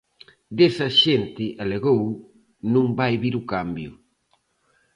[0.57, 2.01] Desa "xente", alegou,
[2.73, 3.91] "non vai vir o cambio".